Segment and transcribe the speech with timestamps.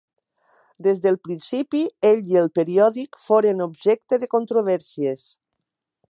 [0.85, 5.29] Des del principi, ell i el periòdic foren objecte de controvèrsies.